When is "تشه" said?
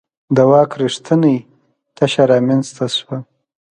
1.95-2.23